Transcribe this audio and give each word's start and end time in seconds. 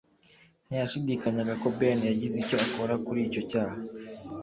Ntiyashidikanyaga 0.67 1.53
ko 1.61 1.67
Ben 1.77 1.99
yagize 2.09 2.35
icyo 2.43 2.57
akora 2.65 2.93
kuri 3.05 3.19
icyo 3.27 3.41
cyaha. 3.51 3.77